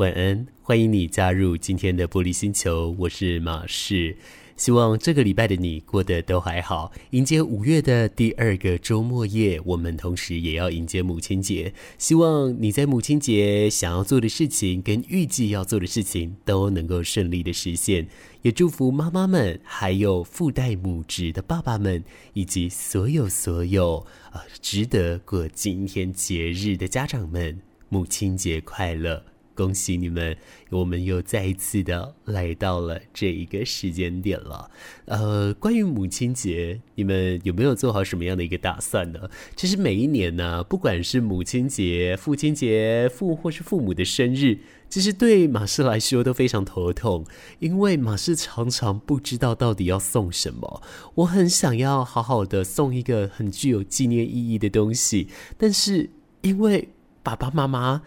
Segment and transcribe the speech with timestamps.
[0.00, 4.16] 晚安，欢迎你加入今天的玻璃星球，我是马士。
[4.56, 6.90] 希望这个礼拜的你过得都还好。
[7.10, 11.74] 迎接五月的第二个周末夜，我们同时也要迎接母亲节。
[11.98, 18.08] 希望你在母亲节想要做的事情跟预计要做的事情都能够顺利的实现。
[18.40, 27.60] 也祝福妈妈们，还有父代母职的爸爸们，以及所有所有呃值得过今天节日的家长们，
[27.90, 29.22] 母亲节快乐！
[29.60, 30.34] 恭喜你们，
[30.70, 34.70] 我们又再一次的来到了这一个时间点了。
[35.04, 39.28] 呃，关于母亲节，你们有没有做好什么样的一个打算呢？
[39.54, 47.26] 其实每一年呢，不管是母亲节、父亲节、父或是父母的生日，其实对马氏来说都非常头痛，
[47.58, 50.82] 因为马氏常常不知道到底要送什么。
[51.16, 56.08] 我很想要好好的送一个很具有纪念意义的东西，但是
[56.40, 56.88] 因为
[57.22, 58.00] 爸爸妈妈。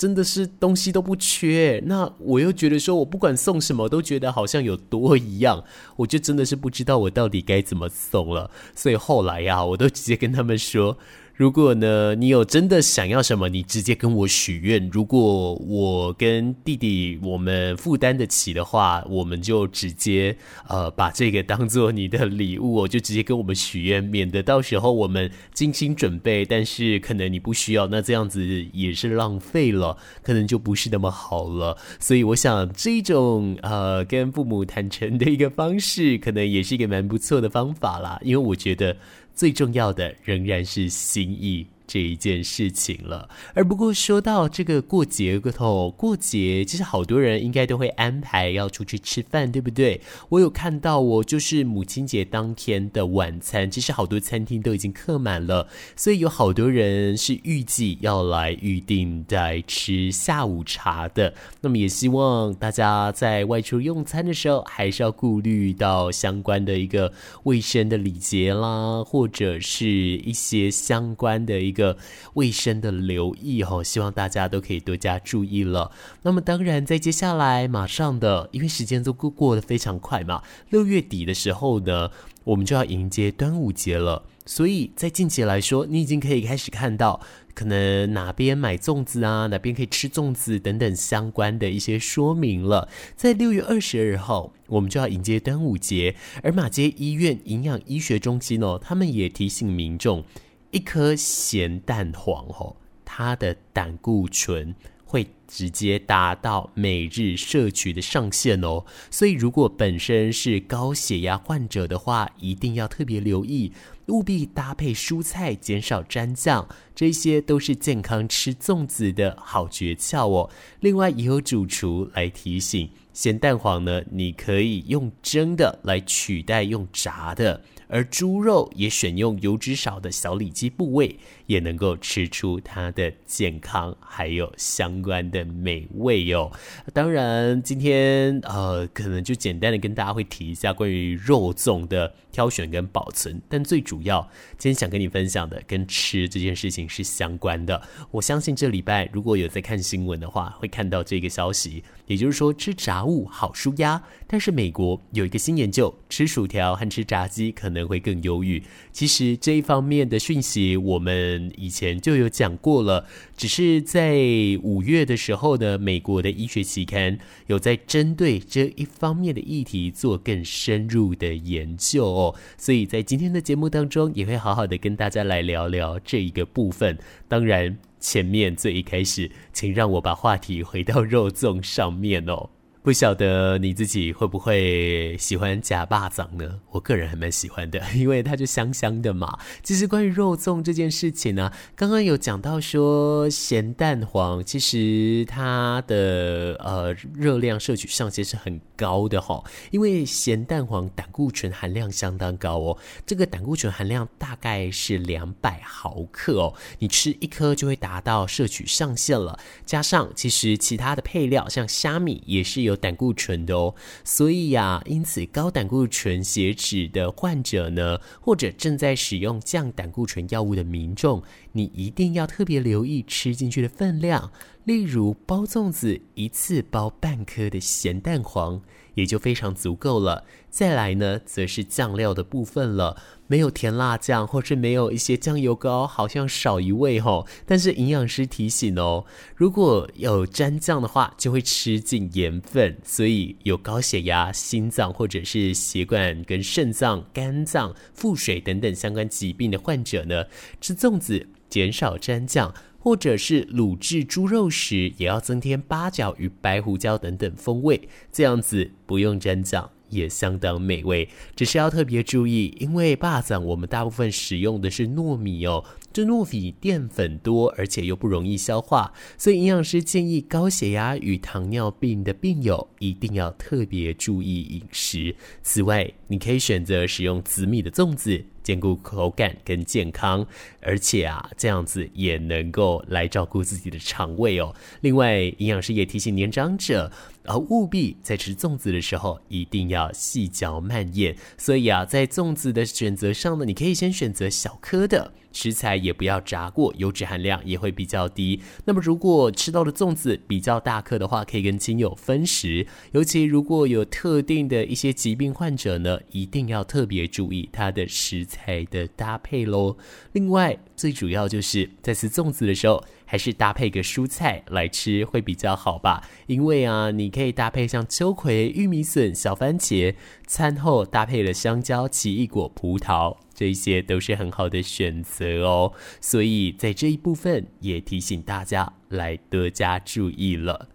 [0.00, 5.62] 真的是东西都不缺，那我又觉得说，我不管送什么都觉得好像有多一样，
[5.96, 8.50] 我就真的是不知道我到底该怎么送了。
[8.74, 10.96] 所以后来呀，我都直接跟他们说。
[11.40, 14.90] 如果呢，你有真的想要什么，你直接跟我许愿。
[14.92, 20.36] 如果我跟弟弟我们负担得起的话，我们就直接
[20.68, 31.74] 呃把这个当做你的礼物，我就直接跟我们许愿，免得到时候我们精心准备，但是可能你不需要，那这样子也是浪费了，可能就不是那么好了。
[31.98, 38.94] 所以我想这种呃跟父母坦诚的一个方式，可能也是一个蛮不错的方法啦，因为我觉得。
[39.40, 41.66] 最重要的仍然是心意。
[41.90, 50.00] 这一件事情了，而不过说到这个过节个头，过节其实好多人应该都会安排要出去吃饭，对不对？
[50.28, 61.34] 我有看到我就是母亲节当天的晚餐，其实好多餐厅都已经客满了，所以有好多人是预计要来预定在吃下午茶的。
[61.60, 71.79] 那么也希望大家在外出用餐的时候，还是要顾虑到相关的一个卫生的礼节啦，或者是一些相关的一个。
[71.80, 71.96] 个
[72.34, 75.90] 卫生的留意哦，希望大家都可以多加注意了。
[76.22, 82.10] 那么当然，在接下来马上的，因为时间都过过得非常快嘛，六月底的时候呢，
[82.44, 84.24] 我们就要迎接端午节了。
[84.46, 87.20] 所以在近期来说，你已经可以开始看到，
[87.54, 92.88] 可能哪边买粽子啊，哪边可以吃粽子等等相关的一些说明了。
[93.14, 100.24] 在六月二十二号，我们就要迎接端午节，而马街医院营养医学中心哦，他们也提醒民众。
[100.70, 113.72] 一颗咸蛋黄哦，它的胆固醇会直接达到每日摄取的上限哦，所以如果本身是高血压患者的话，一定要特别留意，
[114.06, 120.48] 务必搭配蔬菜，减少蘸酱，这些都是健康吃粽子的好诀窍哦。
[120.78, 127.60] 另外，也有主厨来提醒，咸蛋黄呢，你可以用蒸的来取代用炸的。
[127.92, 131.18] 而猪肉也选用油脂少的小里脊部位，
[131.50, 136.50] 也能够吃出它的健康，还有相关的美味哟。
[136.94, 144.22] 当然，今天呃，可能就简单的跟大家会提一下关于肉粽的挑选跟保存，但最主要，
[144.56, 147.82] 今天想跟你分享的跟吃这件事情是相关的。
[148.12, 157.80] 我相信这礼拜如果有在看新闻的话，会看到这个消息，也就是说吃炸物好舒压，但是美国有一个新研究，吃薯条和吃炸鸡可能。
[157.90, 158.62] 会更忧郁。
[158.92, 163.06] 其实这一方面的讯息，我们以前就有讲过了。
[163.36, 164.18] 只是在
[164.62, 172.34] 五月的时候呢，美国的医学期刊有在针对这一方面的议题做更深入的研究哦。
[172.58, 176.98] 所以在今天的节目当中，也会好好的跟大家来聊聊这一个部分。
[177.28, 182.50] 当然，前面最一开始，请让我把话题回到肉粽上面哦。
[182.82, 186.60] 不晓得你自己会不会喜欢假霸粽呢？
[186.70, 189.38] 我个人还蛮喜欢的，因为它就香香的嘛。
[189.62, 209.38] 其实关于肉粽这件事情呢、刚刚有讲到说咸蛋黄，其实它的呃热量摄取上限是很高的哈，因为咸蛋黄胆固醇含量相当高哦，这个胆固醇含量大概是两百毫克哦，你吃一颗就会达到摄取上限了。
[209.66, 212.69] 加上其实其他的配料像虾米也是有。
[212.70, 213.74] 有胆固醇的哦，
[214.04, 221.22] 所以呀、因此高胆固醇血脂的患者呢，或者正在使用降胆固醇药物的民众，
[221.52, 224.32] 你一定要特别留意吃进去的分量。
[224.64, 228.62] 例如包粽子，一次包半颗的咸蛋黄，
[229.00, 230.24] 也就非常足够了。
[230.50, 232.96] 再来呢，则是酱料的部分了。
[233.26, 237.26] 没有甜辣酱，或是没有一些酱油膏，好像少一味吼。
[237.46, 239.04] 但是营养师提醒哦，
[239.36, 250.24] 如果有沾酱的话，就会吃进盐分，所以有高血压、心脏或者是血管跟肾脏、肝脏、腹水等等相关疾病的患者呢，
[250.60, 259.70] 吃粽子减少沾酱，或者是卤制猪肉时，也要增添八角与白胡椒等等风味，这样子不用沾酱。
[259.90, 275.16] 也相当美味，只是要特别注意，因为肉粽我们大部分使用的是糯米哦，这糯米淀粉多，而且又不容易消化，所以营养师建议高血压与糖尿病的病友一定要特别注意饮食。
[275.42, 278.24] 此外，你可以选择使用紫米的粽子。
[278.50, 280.26] 兼顾口感跟健康，
[280.60, 284.52] 而且啊，这样子也能够来照顾自己的肠胃哦。
[284.80, 286.90] 另外，营养师也提醒年长者，
[287.26, 291.14] 啊，务必在吃粽子的时候一定要细嚼慢咽。
[291.38, 295.12] 所以啊，在粽子的选择上呢，你可以先选择小颗的。
[295.32, 298.40] 食材也不要炸过，油脂含量也会比较低。
[298.64, 302.66] 那么如果吃到的粽子比较大颗的话，可以跟亲友分食。
[302.92, 309.76] 尤其如果有特定的一些疾病患者呢，一定要特别注意它的食材的搭配喽。
[310.12, 316.02] 另外，最主要就是在吃粽子的时候，还是搭配个蔬菜来吃会比较好吧。
[316.26, 319.94] 因为啊，你可以搭配像秋葵、玉米笋、小番茄，
[320.26, 323.16] 餐后搭配了香蕉、奇异果、葡萄。
[323.40, 330.68] 这些都是很好的选择哦，所以在这一部分也提醒大家来多加注意了。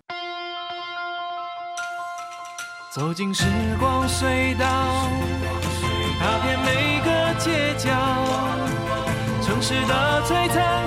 [2.91, 3.45] 走进时
[3.79, 4.65] 光隧道，
[6.19, 7.91] 踏遍每个街角，
[9.43, 10.84] 城市的璀璨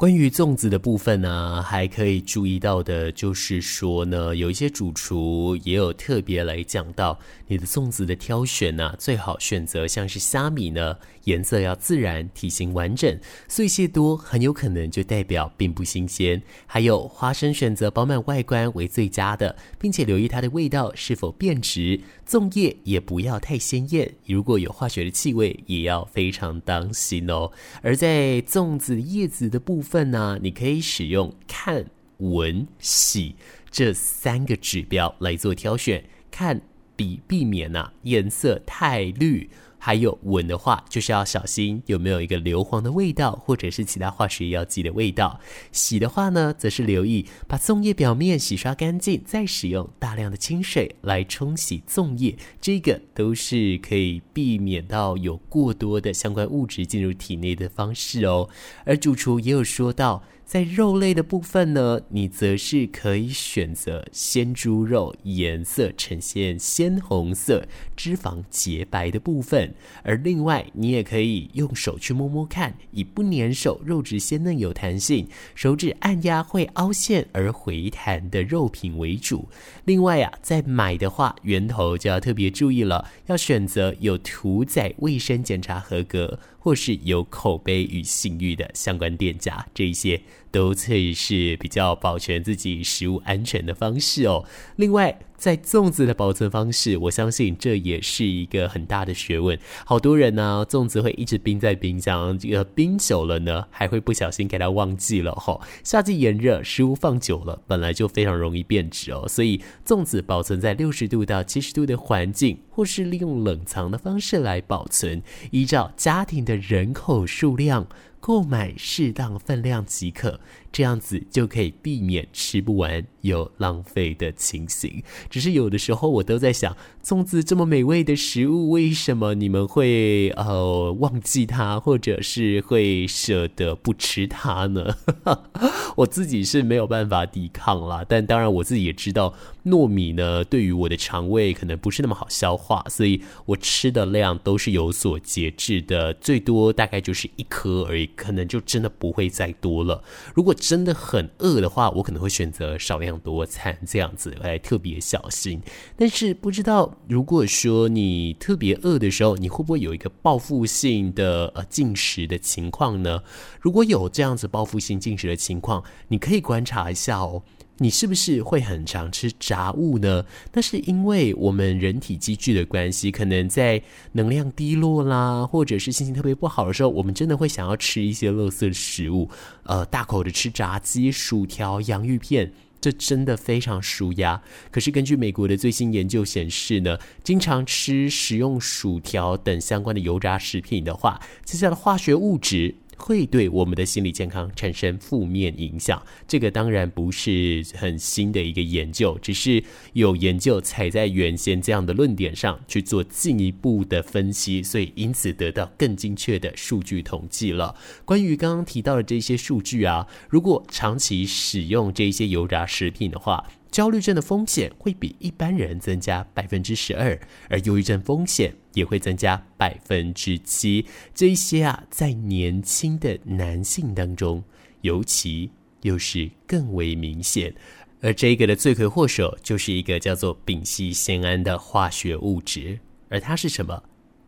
[0.00, 13.14] 关于粽子的部分呢，还可以注意到的就是说呢，有一些主厨也有特别来讲到，你的粽子的挑选呢，最好选择像是虾米呢，颜色要自然，体型完整，
[13.46, 16.40] 碎屑多，很有可能就代表并不新鲜。
[16.64, 22.00] 还有花生选择饱满外观为最佳的，并且留意它的味道是否变质。
[22.26, 27.50] 粽叶也不要太鲜艳，如果有化学的气味，也要非常当心哦。
[27.82, 31.84] 而在粽子叶子的部分份呢，你可以使用看、
[32.18, 33.34] 闻、洗
[33.72, 36.04] 这三个指标来做挑选。
[36.30, 36.60] 看
[36.94, 39.50] 比避免呐颜色太绿。
[39.82, 45.40] 还有闻的话，就是要小心有没有一个硫磺的味道，或者是其他化学药剂的味道。
[45.72, 58.50] 洗的话呢，则是留意把粽叶表面洗刷干净，再使用大量的清水来冲洗粽叶，这个都是可以避免到有过多的相关物质进入体内的方式哦。
[58.84, 60.22] 而主厨也有说到。
[60.50, 67.64] 在肉类的部分呢，你则是可以选择鲜猪肉，颜色呈现鲜红色、
[67.94, 69.72] 脂肪洁白的部分。
[70.02, 79.48] 而另外，你也可以用手去摸摸看，以不粘手、肉质鲜嫩有弹性、手指按压会凹陷而回弹的肉品为主。
[79.84, 90.20] 另外啊，在买的话，源头就要特别注意了，要选择有屠宰卫生检查合格，或是有口碑与信誉的相关店家，这一些。
[90.50, 94.44] 都会是比较保全自己食物安全的方式哦。
[94.76, 99.58] 另外，在粽子的保存方式，我相信这也是一个很大的学问。
[99.86, 105.62] 好多人呢，粽子会一直冰在冰箱，这个冰久了呢，还会不小心给它忘记了吼。
[105.82, 109.26] 夏季炎热，食物放久了，本来就非常容易变质哦。
[109.26, 117.86] 所以，粽子保存在六十度到七十度的环境，或是利用冷藏的方式来保存，依照家庭的人口数量。
[118.20, 120.38] 购买适当分量即可，
[120.72, 125.02] 这样子就可以避免吃不完有浪费的情形。
[125.28, 134.96] 只是有的时候我都在想，粽子这么美味的食物，为什么你们会呃忘记它，或者是会舍得不吃它呢？
[135.96, 139.34] 我自己是没有办法抵抗啦，但当然我自己也知道，
[139.66, 148.08] 糯米呢对于我的肠胃可能不是那么好消化，所以我吃的量都是有所节制的，最多大概就是一颗而已。
[148.16, 150.02] 可能就真的不会再多了。
[150.34, 155.60] 如果真的很饿的话，我可能会选择少量多餐这样子来特别小心。
[155.96, 163.22] 但是不知道，如果说你特别饿的时候，你会不会有一个报复性的呃进食的情况呢？
[163.58, 167.42] 如果有这样子报复性进食的情况，你可以观察一下哦。
[167.82, 170.22] 你是不是会很常吃炸物呢？
[170.52, 173.82] 那是因为我们人体积聚的关系，可能在
[174.12, 179.30] 能量低落啦，或者是心情特别不好的时候，我们真的会想要吃一些垃圾食物，
[179.62, 184.42] 呃，大口的吃炸鸡、薯条、洋芋片，这真的非常舒压。
[184.70, 192.74] 可是根据美国的最新研究显示呢，经常吃、食用薯条等相关的油炸食品的话，接下的化学物质。
[193.00, 199.64] 会对我们的心理健康产生负面影响，这个当然不是很新的一个研究，只是
[199.94, 207.74] 有研究踩在原先这样的论点上去做进一步的分析，所以因此得到更精确的数据统计了。
[208.04, 220.84] 关于刚刚提到的这些数据啊，如果长期使用这些油炸食品的话，焦虑症的风险会比一般人增加百分之十二，而忧郁症风险也会增加百分之七。
[221.14, 224.42] 这一些啊，在年轻的男性当中，
[224.82, 225.50] 尤其
[225.82, 227.54] 又是更为明显。
[228.02, 233.82] 而这个的罪魁祸首就是一个叫做丙烯酰胺的化学物质，而它是什么？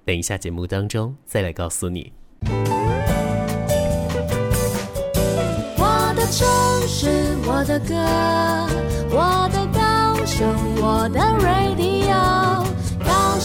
[0.04, 2.12] 等一下节目当中再来告诉你。
[5.78, 6.46] 我的城
[6.88, 7.08] 市，
[7.46, 7.94] 我的歌。
[9.14, 10.48] 我的高雄，
[10.80, 11.91] 我的 radio，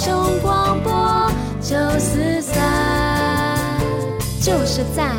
[0.07, 3.77] 高雄广播九四三，
[4.41, 5.17] 就是赞。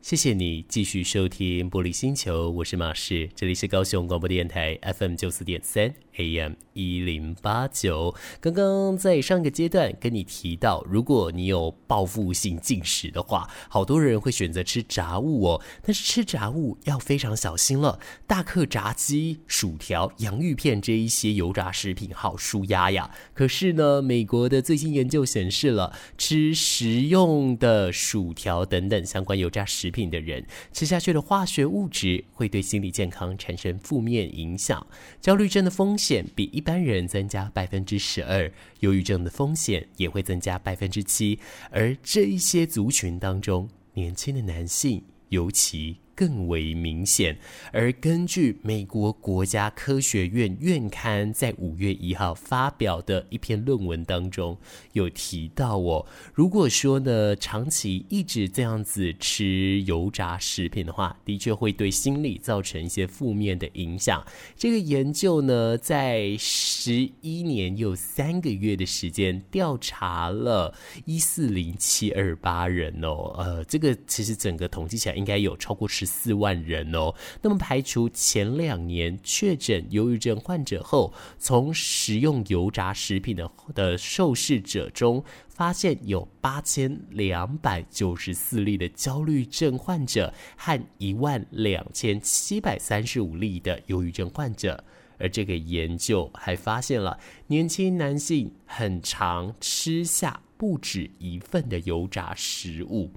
[0.00, 5.92] 谢谢你继续收听《玻璃星球》，我是马氏，这里是高雄广播电台 FM 九四点三。
[6.16, 15.62] AM 一零八九，刚刚在上个阶段跟你提到，如果你有报复性进食的话，好多人会选择吃炸物哦。
[15.82, 23.10] 但是吃炸物要非常小心了，大客炸鸡、薯条、洋芋片这一些油炸食品好舒压呀。
[23.34, 34.86] 可是呢，美国的最新研究显示了，吃食用的薯条等等相关油炸食品的人，吃下去的化学物质会对心理健康产生负面影响，
[35.20, 36.26] 焦虑症的风险。
[36.34, 41.38] 比一般人增加百分之十二，忧郁症的风险也会增加百分之七，
[41.70, 47.36] 而这一些族群当中，年轻的男性尤其更为明显，
[47.72, 54.56] 而根据美国国家科学院院刊在五月一号发表的一篇论文当中，
[54.92, 56.04] 有提到哦，
[56.34, 64.22] 如果说呢，长期一直这样子吃油炸食品的话，的确会对心理造成一些负面的影响。
[64.56, 70.74] 这个研究呢，在十一年又三个月的时间，调查了
[71.06, 76.01] 一四零七二八人哦，呃，这个其实整个统计起来应该有超过十。
[76.02, 94.82] 十四万人哦，那么排除前两年确诊忧郁症患者后，从食用油炸食品的的受试者中，发现有八千两百九十四例的焦虑症患者和一万两千七百三十五例的忧郁症患者，
[95.18, 97.16] 而这个研究还发现了
[97.46, 103.12] 年轻男性很常吃下不止一份的油炸食物。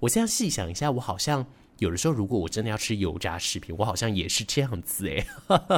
[0.00, 1.46] 我现在细想一下，我好像。
[1.78, 5.26] 有的时候，如果我真的要吃油炸食品，我好像也是这样子哎，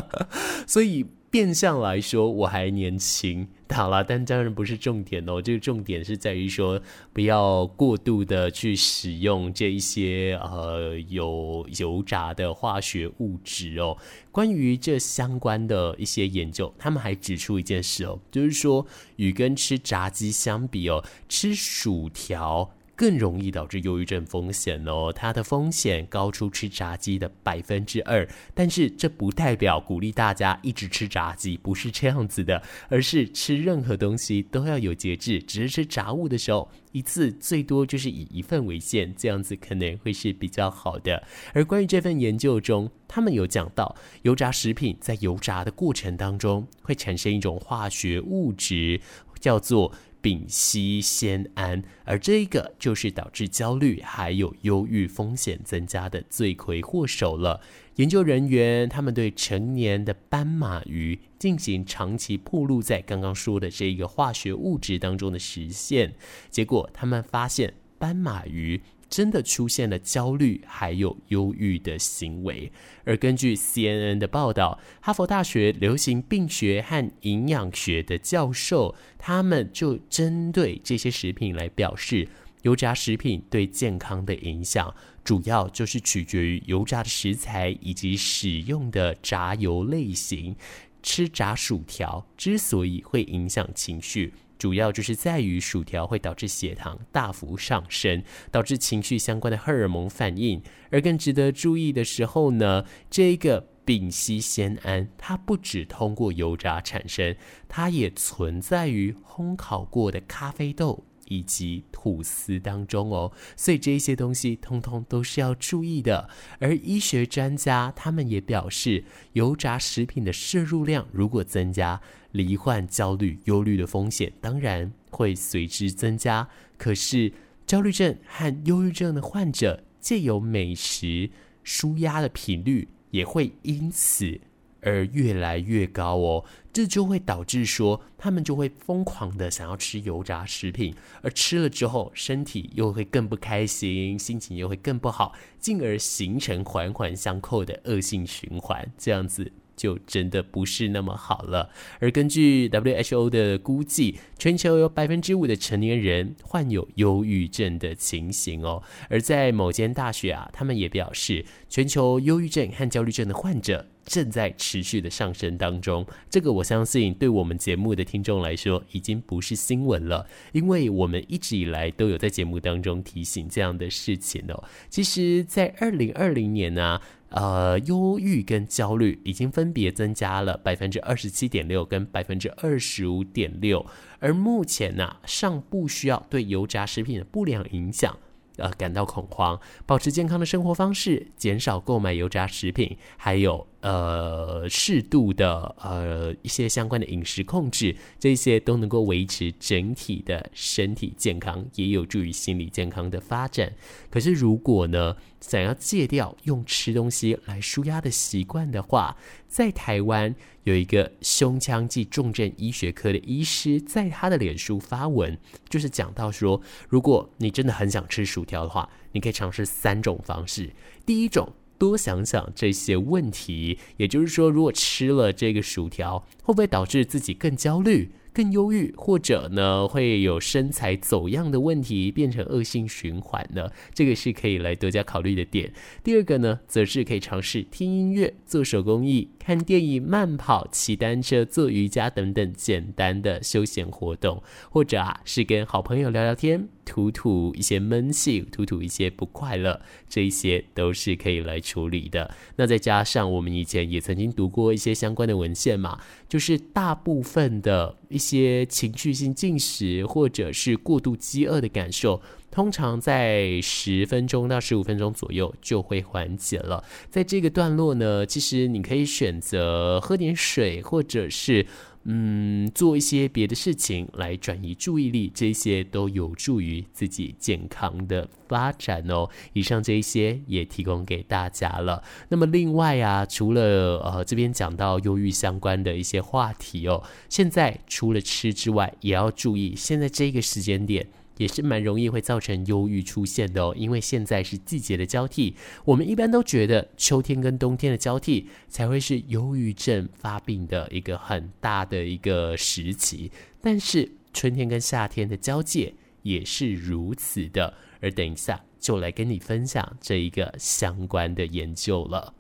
[0.67, 5.43] 所以变相来说我还年轻，好啦，但当然不是重点哦。
[5.43, 6.81] 这个重点是在于说，
[7.13, 13.99] 不要过度的去使用这一些呃有油炸的化学物质哦。
[14.33, 18.87] 关于这相关的一些研究，他们还指出一件事哦，就是说
[19.17, 22.73] 与跟吃炸鸡相比哦，吃薯条。
[22.99, 28.29] 更容易导致忧郁症风险哦，它的风险高出吃炸鸡的百分之二。
[28.53, 35.41] 但是这不代表鼓励大家一直吃炸鸡，不是这样子的，而是吃任何东西都要有节制。
[35.41, 41.23] 只是吃炸物的时候，一次最多就是以一份为限，这样子可能会是比较好的。
[41.55, 49.01] 而关于这份研究中，他们有讲到，油炸食品在油炸的过程当中会产生一种化学物质，
[49.39, 49.93] 叫做。
[50.21, 57.61] 丙烯酰胺，而这个就是导致焦虑还有忧郁风险增加的罪魁祸首了。
[57.97, 66.15] 研究人员他们对成年的斑马鱼进行长期暴露在刚刚说的这一个化学物质当中的实现，
[66.51, 68.81] 结果他们发现斑马鱼。
[69.09, 72.71] 真的出现了焦虑还有忧郁的行为，
[73.05, 82.29] 而根据 CNN 的报道，哈佛大学流行病学和营养学的教授，他们就针对这些食品来表示，
[82.63, 90.55] 油炸食品对健康的影响，主要就是取决于油炸的食材以及使用的炸油类型。
[91.01, 100.61] 吃炸薯条之所以会影响情绪，主要就是在于薯条会导致血糖大幅上升，导致情绪相关的荷尔蒙反应。
[100.91, 107.37] 而更值得注意的时候呢，这个丙烯酰胺它不只通过油炸产生，
[107.69, 111.05] 它也存在于烘烤过的咖啡豆。
[111.31, 116.27] 以及吐司当中哦，所以这些东西通通都是要注意的。
[116.59, 122.01] 而医学专家他们也表示，油炸食品的摄入量如果增加，
[122.33, 126.49] 罹患焦虑、忧虑的风险当然会随之增加。
[126.77, 127.33] 可是
[127.67, 131.31] 焦虑症和忧郁症的患者借由美食
[131.63, 134.41] 舒压的频率也会因此
[134.81, 149.51] 而越来越高哦，这就会导致说，他们就会疯狂的想要吃油炸食品，而吃了之后，身体又会更不开心，心情又会更不好，进而形成环环相扣的恶性循环，这样子。
[149.79, 151.71] 就真的不是那么好了。
[152.01, 158.83] 而根据 WHO 的估计，全球有百分之五的成年人患有忧郁症的情形哦。
[159.09, 166.05] 而在某间大学啊，他们也表示，全球忧郁症和焦虑症的患者正在持续的上升当中。
[166.29, 174.65] 这个我相信，对我们节目的听众来说，已经不是新闻了，因为我们一直以来都有在节目当中提醒这样的事情哦。
[174.89, 183.85] 其实，在二零二零年呢、呃，忧郁跟焦虑已经分别增加了百分之二十七点六跟百分之二十五点六，
[184.19, 188.17] 而目前呢、尚不需要对油炸食品的不良影响。
[188.57, 203.73] 呃，感到恐慌，保持健康的生活方式，减少购买油炸食品，还有呃适度的呃一些相关的饮食控制，这些都能够维持整体的身体健康，也有助于心理健康的发展。
[204.11, 209.17] 可是如果呢，想要戒掉用吃东西来舒压的习惯的话，
[209.47, 220.71] 在台湾有一个胸腔暨重症医学科的医师，在他的脸书发文，就是讲到说，如果你真的很想吃薯条的话，你可以尝试三种方式。
[221.07, 228.11] 第一种，多想想这些问题，也就是说，如果吃了这个薯条，会不会导致自己更焦虑？
[228.31, 233.69] 更忧郁，或者呢会有身材走样的问题，变成恶性循环呢？
[233.93, 235.73] 这个是可以来多加考虑的点。
[236.05, 252.35] 第二个呢，则是可以尝试听音乐、做手工艺、看电影、慢跑、骑单车、做瑜伽等等简单的休闲活动，或者啊是跟好朋友聊聊天，吐吐一些闷气，吐吐一些不快乐，这一些都是可以来处理的。
[252.55, 258.39] 那再加上我们以前也曾经读过一些相关的文献嘛，就是大部分的一些。
[258.39, 262.23] 些情绪性进食或者是过度饥饿的感受，
[262.53, 266.85] 通常在十分钟到十五分钟左右就会缓解了。
[267.11, 271.67] 在这个段落呢，其实你可以选择喝点水，或者是。
[272.11, 279.29] 嗯，做一些别的事情来转移注意力，这些都有助于自己健康的发展哦。
[279.53, 282.03] 以上这一些也提供给大家了。
[282.31, 291.07] 那么另外啊，除了呃这边讲到忧郁相关的一些话题哦，现在除了吃之外，也要注意现在这个时间点。
[291.39, 312.35] 也是蛮容易会造成忧郁出现的哦，因为现在是季节的交替，我们一般都觉得秋天跟冬天的交替才会是忧郁症发病的一个很大的一个时期，但是春天跟夏天的交界也是如此的，而等一下就来跟你分享这一个相关的研究了。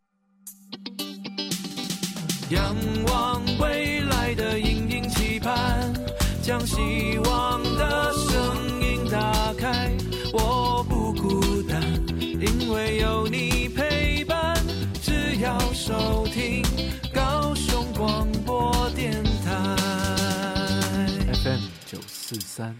[2.50, 2.74] 仰
[3.06, 5.92] 望未来的殷殷期盼，
[6.42, 8.12] 将希望的
[9.11, 9.90] 打开，
[10.33, 11.83] 我不孤单，
[12.21, 14.55] 因为有你陪伴。
[15.01, 16.62] 只要收听
[17.14, 19.12] 高雄广播电
[19.44, 19.77] 台
[21.42, 22.77] FM 九四三。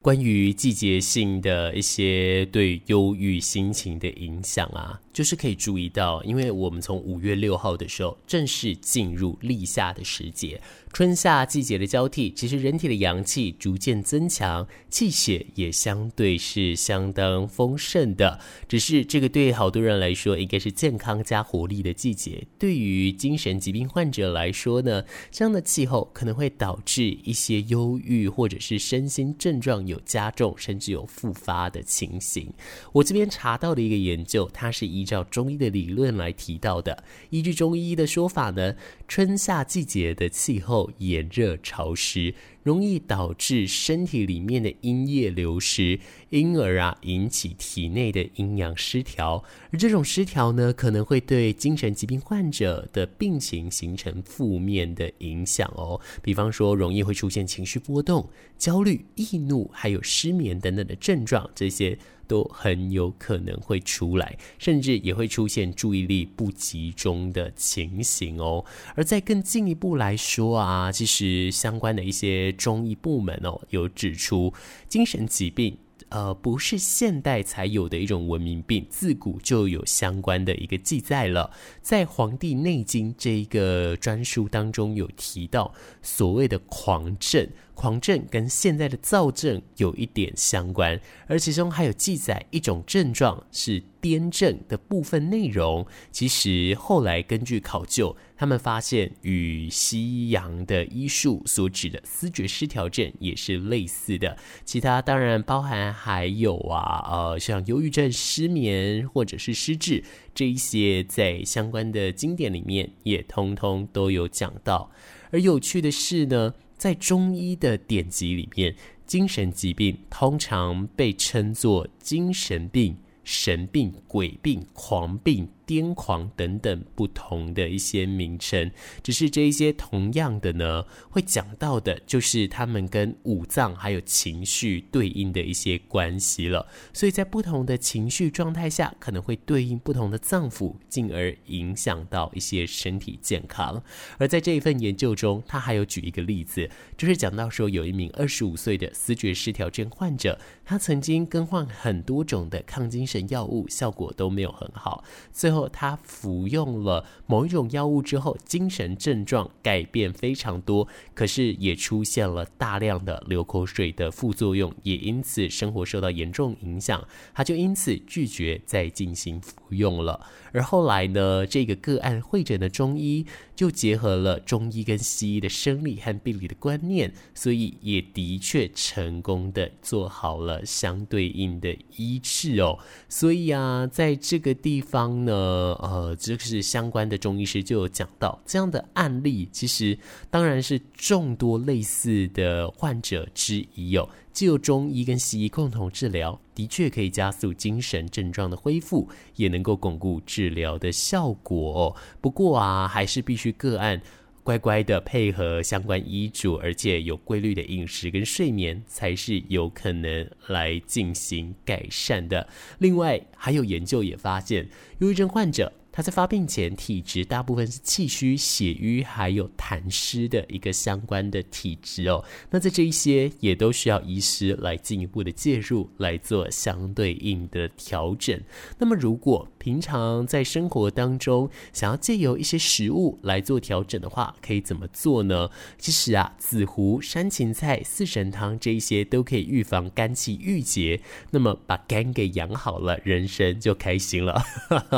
[0.00, 10.60] 关于季节性的一些对忧郁心情的影响啊，就是可以注意到，因为我们从五月六号的时候正式进入立夏的时节，
[10.92, 18.38] 春夏季节的交替，其实人体的阳气逐渐增强，气血也相对是相当丰盛的。
[18.68, 22.46] 只是这个对好多人来说，应该是健康加活力的季节。
[22.58, 32.52] 对于精神疾病患者来说呢，这样的气候可能会导致一些忧郁或者是身心症状有加重甚至有复发的情形。
[32.92, 37.02] 我这边查到的一个研究，它是依照中医的理论来提到的。
[37.30, 38.74] 依据中医的说法呢，
[39.08, 45.98] 春夏季节的气候炎热潮湿，容易导致身体里面的阴液流失，
[46.30, 49.42] 因而啊引起体内的阴阳失调。
[49.70, 56.00] 而这种失调呢，可能会对精神疾病患者的病情形成负面的影响哦。
[56.22, 61.98] 比方说，容易会出现情绪波动、焦虑、易怒，还有失眠等等的症状，这些。
[62.32, 68.64] 都很有可能会出来，甚至也会出现注意力不集中的情形哦。
[68.94, 74.54] 而在更进一步来说啊，其实相关的一些中医部门哦，有指出
[74.88, 75.76] 精神疾病。
[76.08, 81.50] 呃，不是现代才有的一种文明病，自古就有相关的一个记载了。
[81.80, 95.86] 在《黄帝内经》这一个专书当中有提到，所谓的狂症，狂症跟现在的躁症有一点相关，而其中还有记载一种症状是癫症的部分内容。
[96.10, 98.16] 其实后来根据考究。
[98.34, 110.02] 他们发现与西洋的医术所指的思觉失调症也是类似的，其他当然包含还有啊，呃，像忧郁症、失眠或者是失智
[110.34, 114.90] 这一些，在相关的经典里面也通通都有讲到。
[115.30, 118.74] 而有趣的是呢，在中医的典籍里面，
[119.06, 125.48] 精神疾病通常被称作精神病、神病、鬼病、狂病。
[125.66, 128.70] 癫狂等等不同的一些名称，
[129.02, 136.66] 只是这一些同样的呢，会讲到的就是他们跟五脏还有情绪对应的一些关系了。
[136.92, 143.82] 所以在不同的情绪状态下，可能会对应不同的脏腑，进而影响到一些身体健康。
[144.18, 155.61] 而在这一份研究中，他还有举一个例子，就是讲到说有一名二十五岁的思觉失调症患者，他曾经更换很多种的抗精神药物，效果都没有很好，最后。
[155.68, 167.02] 他服用了某一种药物之后，精神症状改变非常多，可是也出现了大量的流口水的副作用，也因此生活受到严重影响。
[167.34, 169.40] 他就因此拒绝再进行
[169.74, 170.20] 用了。
[170.52, 173.24] 而后来呢，这个个案会诊的中医
[173.56, 182.78] 就结合了中医跟西医的生理和病理的观念，所以也的确成功的做好了相对应的医治哦。
[183.08, 189.98] 所以啊，在这个地方呢，呃，这个是相关的中医师就有讲到这样的案例，其实
[190.30, 194.06] 当然是众多类似的患者之一哦。
[194.32, 201.94] 既有中医跟西医共同治疗，的确可以加速精神症状的恢复，也能够巩固治疗的效果。
[202.20, 204.00] 不过啊，还是必须个案
[204.42, 212.48] 乖乖的配合相关医嘱，而且有规律的饮食跟睡眠，才是有可能来进行改善的。
[212.78, 214.68] 另外，还有研究也发现，
[214.98, 215.72] 忧郁症患者。
[215.92, 222.24] 他在发病前体质大部分是气虚、血瘀，还有痰湿的一个相关的体质哦。
[222.50, 228.40] 那在这一些也都需要医师来进一步的介入，来做相对应的调整。
[228.78, 235.50] 那么如果平常在生活当中想要借由一些食物来做调整的话，可以怎么做呢？
[235.76, 241.02] 其实啊，紫胡、山芹菜、四神汤这一些都可以预防肝气郁结。
[241.32, 244.42] 那么把肝给养好了，人生就开心了。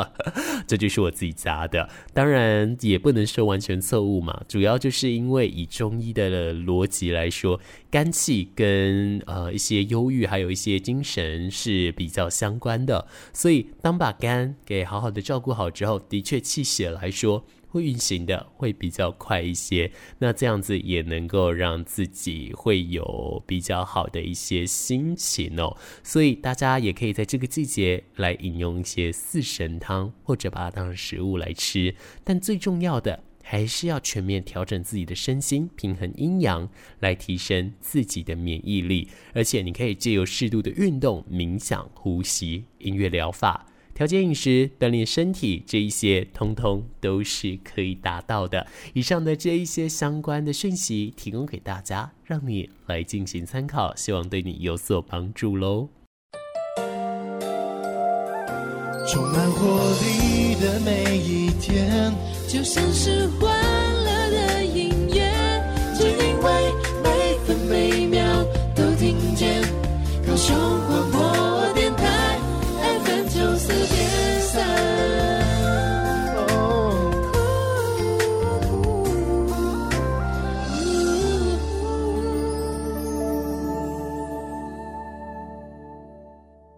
[0.68, 0.83] 这就。
[0.84, 4.42] 就是我自己加的，当然也不能说完全错误嘛。
[4.46, 7.58] 主要就是因为以中医的逻辑来说，
[7.90, 17.46] 肝气跟呃一些忧郁还有一些精神是比较相关的，所以当把肝给好好的照顾好之后，的确气血来说。
[17.74, 25.76] 会运行的会比较快一些，那这样子也能够让自己会有比较好的一些心情哦。
[26.04, 31.92] 所以大家也可以在这个季节来饮用一些四神汤，或者把它当成食物来吃。
[32.22, 39.08] 但最重要的还是要全面调整自己的身心，平衡阴阳，来提升自己的免疫力。
[39.32, 43.66] 而且你可以借由适度的运动、冥想、呼吸、音乐疗法。
[43.94, 48.66] 调节饮食、锻炼身体，这一些通通都是可以达到的。
[48.92, 55.88] 以上的这一些相关的讯息，提供给大家，让你来进行参考，希望对你有所帮助喽。
[59.06, 62.12] 充满活力的每一天，
[62.48, 63.48] 就像是花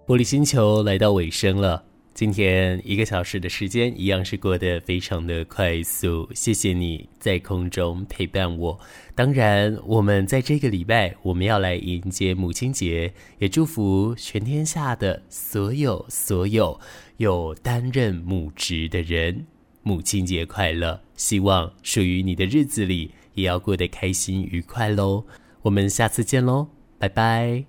[0.07, 1.83] 玻璃星球来到尾声了，
[2.14, 6.31] 今天一个小时的时间，一样是过得非常的快速。
[6.33, 8.79] 谢谢你在空中陪伴我。
[9.16, 16.79] 当然，我们在这个礼拜，我们要来迎接母亲节，也祝福全天下的所有所有
[17.16, 19.45] 有担任母职的人，
[19.83, 21.01] 母亲节快乐！
[21.16, 25.25] 希望属于你的日子里，也要过得开心愉快喽。
[25.62, 27.64] 我们下次见喽，拜拜。